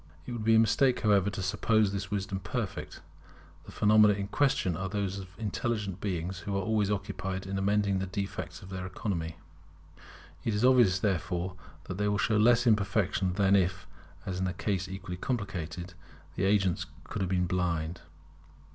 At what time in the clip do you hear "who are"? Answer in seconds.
6.39-6.61